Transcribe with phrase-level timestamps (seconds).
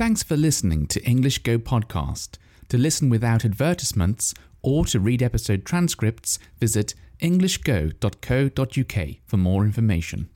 [0.00, 2.38] Thanks for listening to English Go Podcast.
[2.70, 10.30] To listen without advertisements or to read episode transcripts, visit englishgo.co.uk for more information.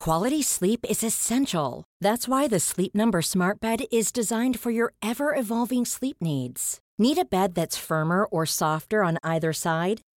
[0.00, 1.84] Quality sleep is essential.
[1.98, 6.78] That's why the Sleep Number Smart Bed is designed for your ever evolving sleep needs.
[6.98, 10.02] Need a bed that's firmer or softer on either side?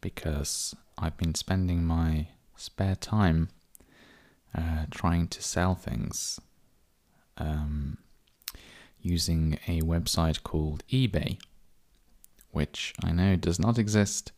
[0.00, 3.48] because I've been spending my spare time
[4.56, 6.40] uh, trying to sell things
[7.36, 7.98] um,
[9.00, 11.38] using a website called eBay,
[12.50, 14.32] which I know does not exist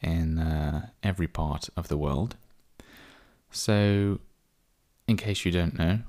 [0.00, 2.36] in uh, every part of the world.
[3.50, 4.20] So,
[5.06, 6.00] in case you don't know,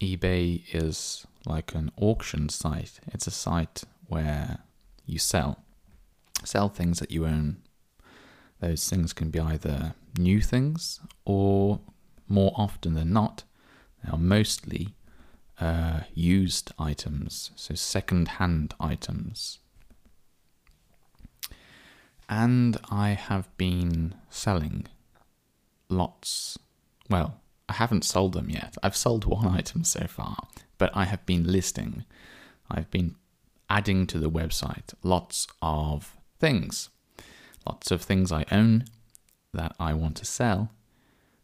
[0.00, 3.00] eBay is like an auction site.
[3.08, 4.58] It's a site where
[5.06, 5.58] you sell
[6.42, 7.56] sell things that you own
[8.64, 11.80] those things can be either new things or
[12.28, 13.44] more often than not,
[14.02, 14.94] they are mostly
[15.60, 19.58] uh, used items, so second hand items.
[22.26, 24.86] And I have been selling
[25.90, 26.58] lots.
[27.10, 28.76] Well, I haven't sold them yet.
[28.82, 30.38] I've sold one item so far,
[30.78, 32.06] but I have been listing.
[32.70, 33.16] I've been
[33.68, 36.88] adding to the website lots of things
[37.66, 38.84] lots of things I own
[39.52, 40.70] that I want to sell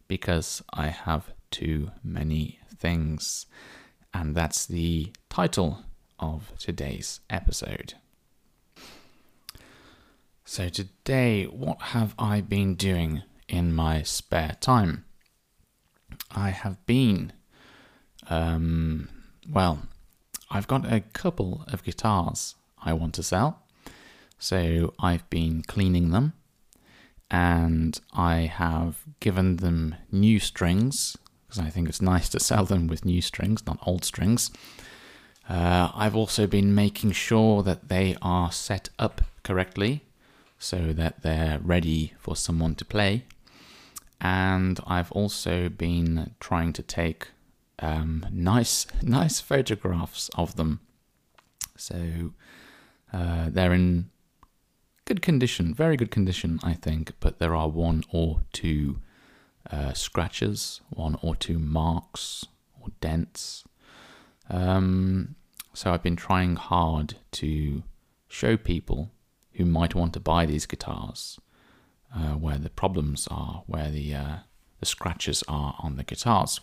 [0.07, 3.45] because I have too many things.
[4.13, 5.85] And that's the title
[6.19, 7.93] of today's episode.
[10.43, 15.05] So, today, what have I been doing in my spare time?
[16.29, 17.31] I have been,
[18.29, 19.07] um,
[19.49, 19.83] well,
[20.49, 23.60] I've got a couple of guitars I want to sell.
[24.41, 26.33] So I've been cleaning them
[27.29, 31.15] and I have given them new strings
[31.45, 34.49] because I think it's nice to sell them with new strings, not old strings.
[35.47, 40.05] Uh, I've also been making sure that they are set up correctly
[40.57, 43.25] so that they're ready for someone to play.
[44.19, 47.27] And I've also been trying to take
[47.77, 50.79] um, nice, nice photographs of them.
[51.77, 52.33] So
[53.13, 54.09] uh, they're in
[55.11, 59.01] good condition, very good condition, I think, but there are one or two
[59.69, 62.45] uh, scratches, one or two marks
[62.79, 63.65] or dents.
[64.49, 65.35] Um,
[65.73, 67.83] so I've been trying hard to
[68.29, 69.11] show people
[69.55, 71.37] who might want to buy these guitars
[72.15, 74.35] uh, where the problems are, where the uh,
[74.79, 76.61] the scratches are on the guitars,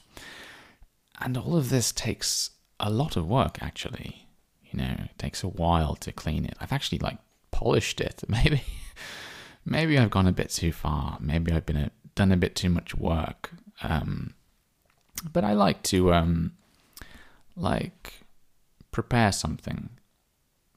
[1.20, 3.58] and all of this takes a lot of work.
[3.60, 4.26] Actually,
[4.62, 6.56] you know, it takes a while to clean it.
[6.60, 7.18] I've actually like
[7.58, 8.22] polished it.
[8.28, 8.62] Maybe,
[9.64, 11.18] maybe I've gone a bit too far.
[11.20, 13.50] Maybe I've been a, done a bit too much work.
[13.82, 14.34] Um,
[15.32, 16.52] but I like to um,
[17.56, 18.20] like
[18.92, 19.90] prepare something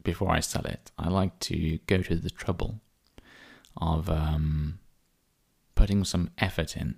[0.03, 0.89] before I sell it.
[0.97, 2.81] I like to go to the trouble
[3.77, 4.79] of um,
[5.75, 6.95] putting some effort in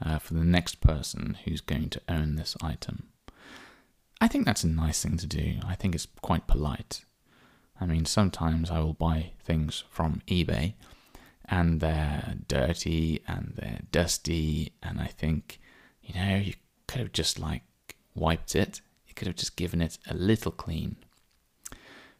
[0.00, 3.08] uh, for the next person who's going to own this item.
[4.20, 5.56] I think that's a nice thing to do.
[5.66, 7.04] I think it's quite polite.
[7.80, 10.74] I mean, sometimes I will buy things from eBay
[11.44, 15.60] and they're dirty and they're dusty, and I think,
[16.02, 16.54] you know, you
[16.88, 17.62] could have just like
[18.14, 20.96] wiped it, you could have just given it a little clean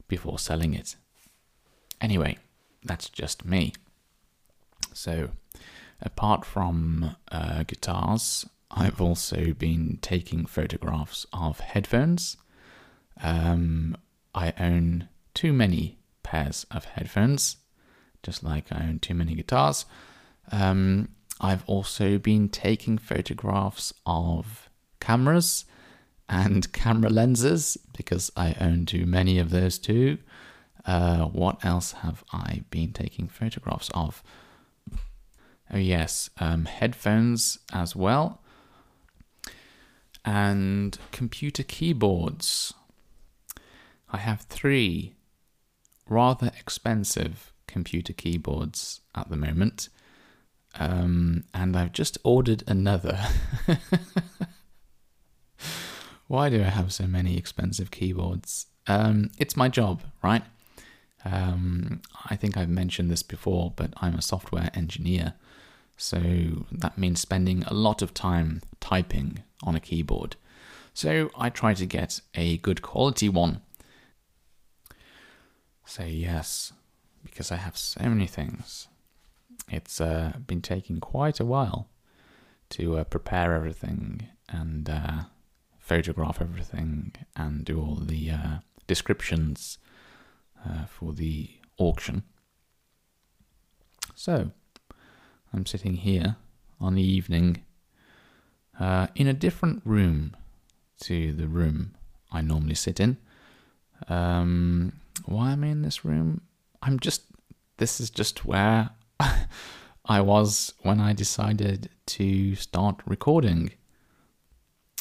[0.08, 0.96] before selling it.
[2.00, 2.38] Anyway,
[2.84, 3.72] that's just me.
[4.92, 5.30] So,
[6.00, 12.36] apart from uh, guitars, I've also been taking photographs of headphones.
[13.22, 13.96] Um,
[14.34, 17.58] I own too many pairs of headphones,
[18.22, 19.84] just like I own too many guitars.
[20.50, 21.10] Um,
[21.40, 25.66] I've also been taking photographs of cameras
[26.28, 30.18] and camera lenses because I own too many of those too.
[30.86, 34.22] Uh, what else have I been taking photographs of?
[35.72, 38.40] Oh, yes, um, headphones as well,
[40.24, 42.72] and computer keyboards.
[44.08, 45.16] I have three
[46.08, 49.88] rather expensive computer keyboards at the moment,
[50.78, 53.18] um, and I've just ordered another.
[56.28, 58.66] Why do I have so many expensive keyboards?
[58.86, 60.42] Um, it's my job, right?
[61.24, 65.34] Um, I think I've mentioned this before, but I'm a software engineer.
[65.96, 70.36] So that means spending a lot of time typing on a keyboard.
[70.94, 73.60] So I try to get a good quality one.
[75.88, 76.72] So, yes,
[77.24, 78.88] because I have so many things,
[79.70, 81.88] it's uh, been taking quite a while
[82.70, 85.22] to uh, prepare everything and uh,
[85.78, 88.56] photograph everything and do all the uh,
[88.88, 89.78] descriptions
[90.68, 92.24] uh, for the auction.
[94.16, 94.50] So,
[95.52, 96.34] I'm sitting here
[96.80, 97.62] on the evening
[98.80, 100.36] uh, in a different room
[101.02, 101.94] to the room
[102.32, 103.18] I normally sit in.
[104.08, 104.92] Um,
[105.24, 106.42] why am I in this room?
[106.82, 107.22] I'm just,
[107.78, 108.90] this is just where
[110.04, 113.72] I was when I decided to start recording.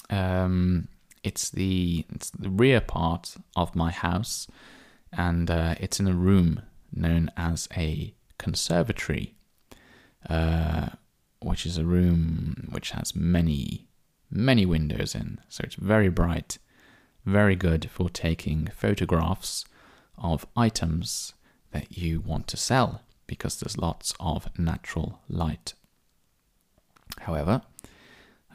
[0.10, 0.88] Um,
[1.24, 4.48] it's the it's the rear part of my house,
[5.12, 6.62] and uh, it's in a room
[6.92, 9.34] known as a conservatory,
[10.30, 10.90] uh,
[11.40, 13.88] which is a room which has many
[14.32, 16.58] many windows in, so it's very bright,
[17.26, 19.66] very good for taking photographs
[20.18, 21.34] of items
[21.72, 25.74] that you want to sell because there's lots of natural light.
[27.22, 27.62] However,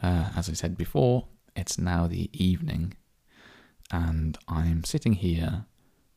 [0.03, 1.27] uh, as I said before,
[1.57, 2.95] it's now the evening,
[3.91, 5.65] and I'm sitting here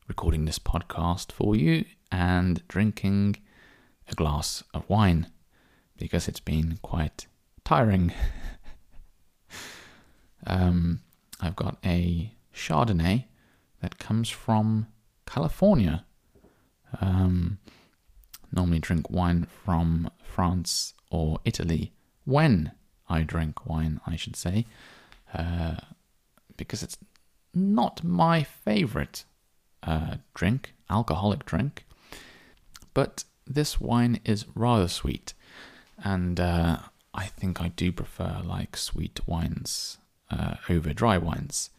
[0.06, 3.36] recording this podcast for you and drinking
[4.08, 5.28] a glass of wine
[5.96, 7.26] because it's been quite
[7.64, 8.12] tiring.
[10.46, 11.00] um,
[11.40, 13.24] I've got a Chardonnay
[13.80, 14.86] that comes from
[15.26, 16.04] California.
[17.00, 17.58] Um,
[18.52, 21.92] normally drink wine from France or Italy
[22.24, 22.72] when
[23.08, 24.66] I drink wine, I should say,
[25.32, 25.76] uh,
[26.56, 26.96] because it's
[27.52, 29.24] not my favorite
[29.82, 31.84] uh, drink, alcoholic drink.
[32.94, 35.34] But this wine is rather sweet,
[35.98, 36.78] and uh,
[37.12, 39.98] I think I do prefer like sweet wines
[40.30, 41.70] uh, over dry wines.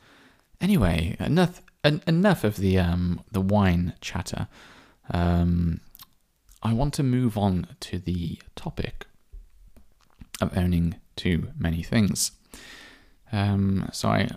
[0.61, 4.47] Anyway, enough en- enough of the um, the wine chatter.
[5.11, 5.79] Um,
[6.63, 9.05] I want to move on to the topic
[10.41, 12.31] of owning too many things.
[13.31, 14.29] Um, so I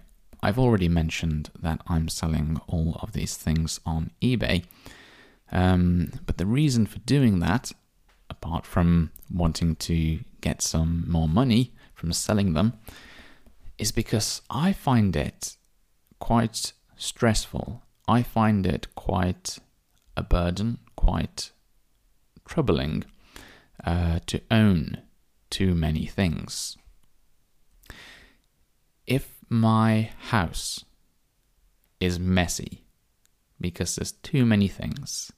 [0.42, 4.64] I've already mentioned that I'm selling all of these things on eBay.
[5.50, 7.72] Um, but the reason for doing that,
[8.30, 12.74] apart from wanting to get some more money from selling them,
[13.78, 15.56] is because I find it
[16.20, 17.82] quite stressful.
[18.06, 19.58] I find it quite
[20.17, 21.52] a burden, quite
[22.44, 23.05] troubling
[23.84, 25.02] uh, to own
[25.50, 26.76] too many things.
[29.06, 30.84] If my house
[32.00, 32.84] is messy
[33.60, 35.32] because there's too many things,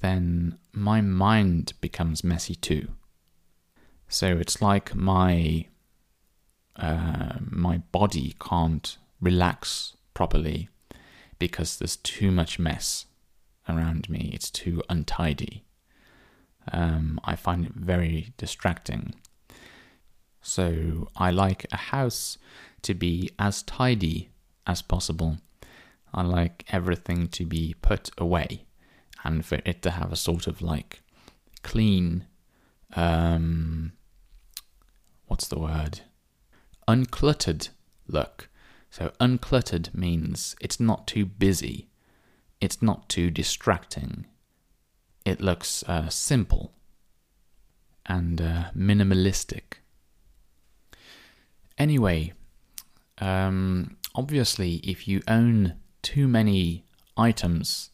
[0.00, 2.88] then my mind becomes messy too.
[4.08, 5.66] So it's like my
[6.76, 10.68] uh, my body can't relax properly
[11.38, 13.06] because there's too much mess
[13.68, 14.30] around me.
[14.32, 15.64] It's too untidy.
[16.72, 19.14] Um, I find it very distracting.
[20.40, 22.38] So I like a house
[22.82, 24.30] to be as tidy
[24.66, 25.38] as possible.
[26.12, 28.64] I like everything to be put away
[29.24, 31.00] and for it to have a sort of like
[31.62, 32.26] clean,
[32.94, 33.92] um,
[35.26, 36.00] what's the word?
[36.86, 37.70] Uncluttered
[38.06, 38.48] look.
[38.96, 41.88] So uncluttered means it's not too busy,
[42.60, 44.24] it's not too distracting.
[45.24, 46.70] It looks uh, simple
[48.06, 49.80] and uh, minimalistic.
[51.76, 52.34] Anyway,
[53.18, 56.84] um, obviously, if you own too many
[57.16, 57.90] items,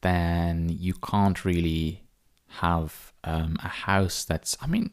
[0.00, 2.04] then you can't really
[2.62, 4.92] have um, a house that's, I mean,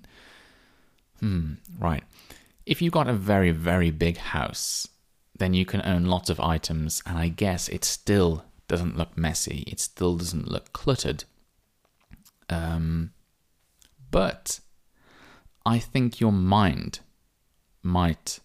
[1.22, 2.04] hmm, right.
[2.66, 4.90] If you've got a very, very big house,
[5.40, 9.64] then you can own lots of items, and I guess it still doesn't look messy.
[9.68, 11.24] It still doesn't look cluttered.
[12.50, 13.12] Um,
[14.12, 14.60] but
[15.66, 17.00] I think your mind
[17.82, 18.40] might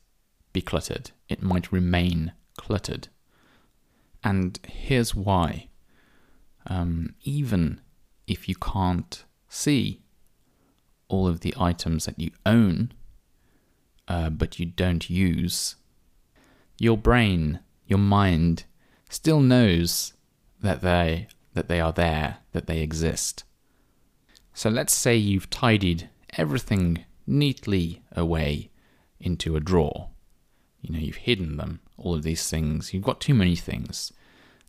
[0.53, 1.11] be cluttered.
[1.29, 3.09] It might remain cluttered.
[4.23, 5.69] And here's why.
[6.67, 7.81] Um, even
[8.27, 10.01] if you can't see
[11.09, 12.93] all of the items that you own,
[14.09, 15.77] uh, but you don't use,
[16.79, 18.65] your brain, your mind,
[19.09, 20.13] still knows
[20.61, 23.45] that they that they are there, that they exist.
[24.53, 28.71] So let's say you've tidied everything neatly away
[29.21, 30.11] into a drawer.
[30.81, 32.93] You know, you've hidden them, all of these things.
[32.93, 34.13] You've got too many things.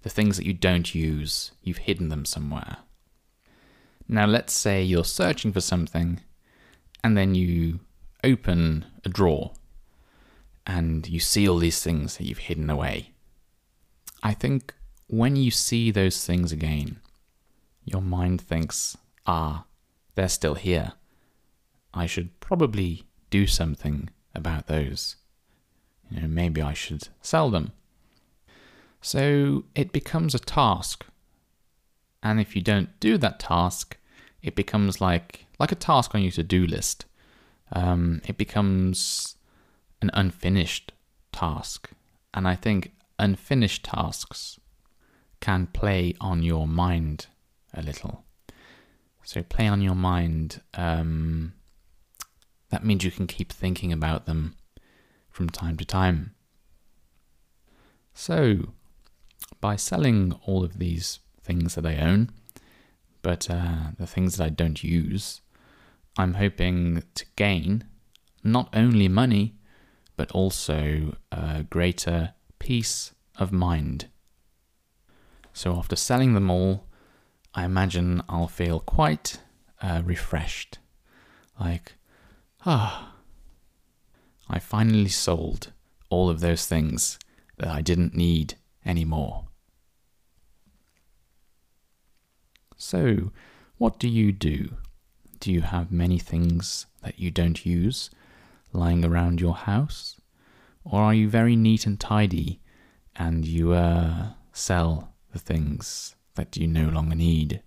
[0.03, 2.77] The things that you don't use, you've hidden them somewhere.
[4.07, 6.21] Now, let's say you're searching for something
[7.03, 7.79] and then you
[8.23, 9.53] open a drawer
[10.65, 13.11] and you see all these things that you've hidden away.
[14.23, 14.73] I think
[15.07, 16.99] when you see those things again,
[17.83, 19.65] your mind thinks, ah,
[20.15, 20.93] they're still here.
[21.93, 25.15] I should probably do something about those.
[26.09, 27.71] You know, maybe I should sell them.
[29.01, 31.05] So it becomes a task.
[32.23, 33.97] And if you don't do that task,
[34.41, 37.05] it becomes like like a task on your to-do list.
[37.71, 39.34] Um, it becomes
[40.01, 40.91] an unfinished
[41.31, 41.91] task.
[42.33, 44.59] And I think unfinished tasks
[45.39, 47.27] can play on your mind
[47.73, 48.25] a little.
[49.23, 50.61] So play on your mind.
[50.73, 51.53] Um,
[52.69, 54.55] that means you can keep thinking about them
[55.29, 56.35] from time to time.
[58.13, 58.73] So,
[59.59, 62.31] by selling all of these things that I own,
[63.21, 65.41] but uh, the things that I don't use,
[66.17, 67.83] I'm hoping to gain
[68.43, 69.55] not only money,
[70.15, 74.07] but also a greater peace of mind.
[75.53, 76.85] So, after selling them all,
[77.53, 79.39] I imagine I'll feel quite
[79.81, 80.79] uh, refreshed.
[81.59, 81.93] Like,
[82.65, 83.13] ah,
[84.49, 85.71] I finally sold
[86.09, 87.17] all of those things
[87.57, 88.55] that I didn't need
[88.85, 89.45] anymore.
[92.77, 93.31] So,
[93.77, 94.75] what do you do?
[95.39, 98.09] Do you have many things that you don't use
[98.75, 100.19] lying around your house?
[100.83, 102.61] Or are you very neat and tidy
[103.15, 107.61] and you uh, sell the things that you no longer need?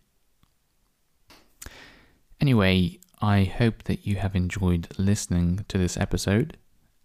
[2.41, 6.57] Anyway, I hope that you have enjoyed listening to this episode,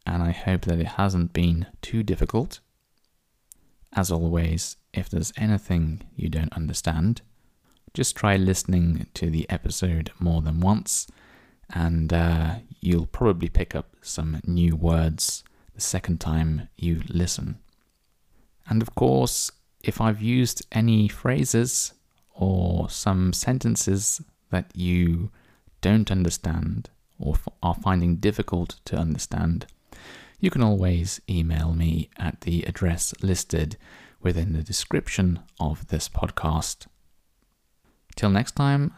[0.06, 2.60] and I hope that it hasn't been too difficult.
[3.94, 7.22] As always, if there's anything you don't understand,
[7.94, 11.08] just try listening to the episode more than once,
[11.70, 15.44] and uh, you'll probably pick up some new words
[15.76, 17.60] the second time you listen.
[18.68, 19.52] And of course,
[19.84, 21.94] if I've used any phrases
[22.34, 25.32] or some sentences that you
[25.82, 26.90] don't understand
[27.20, 29.66] or are finding difficult to understand,
[30.40, 33.78] you can always email me at the address listed
[34.22, 36.88] within the description of this podcast.
[38.16, 38.94] Till next time,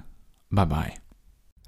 [0.51, 1.04] bye bye.